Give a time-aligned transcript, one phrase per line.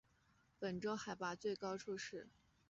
[0.57, 2.27] 本州海拔最高处是。